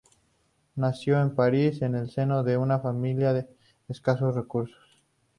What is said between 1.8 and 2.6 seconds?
en el seno de